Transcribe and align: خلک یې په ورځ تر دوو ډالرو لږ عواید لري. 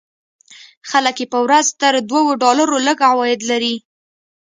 خلک 0.89 1.15
یې 1.21 1.27
په 1.33 1.39
ورځ 1.45 1.67
تر 1.81 1.93
دوو 2.09 2.21
ډالرو 2.41 2.77
لږ 2.87 2.97
عواید 3.09 3.39
لري. 3.49 3.75